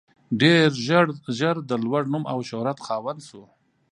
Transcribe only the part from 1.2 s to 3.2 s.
ژر د لوړ نوم او شهرت خاوند